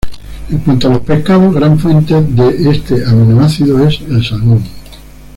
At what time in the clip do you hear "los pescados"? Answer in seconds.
0.93-1.53